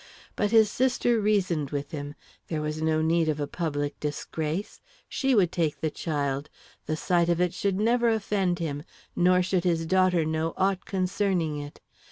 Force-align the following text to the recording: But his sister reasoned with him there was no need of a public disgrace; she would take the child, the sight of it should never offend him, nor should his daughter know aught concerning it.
But 0.35 0.49
his 0.49 0.71
sister 0.71 1.21
reasoned 1.21 1.69
with 1.69 1.91
him 1.91 2.15
there 2.47 2.63
was 2.63 2.81
no 2.81 3.03
need 3.03 3.29
of 3.29 3.39
a 3.39 3.45
public 3.45 3.99
disgrace; 3.99 4.81
she 5.07 5.35
would 5.35 5.51
take 5.51 5.79
the 5.79 5.91
child, 5.91 6.49
the 6.87 6.95
sight 6.97 7.29
of 7.29 7.39
it 7.39 7.53
should 7.53 7.79
never 7.79 8.09
offend 8.09 8.57
him, 8.57 8.81
nor 9.15 9.43
should 9.43 9.63
his 9.63 9.85
daughter 9.85 10.25
know 10.25 10.55
aught 10.57 10.85
concerning 10.85 11.59
it. 11.59 11.81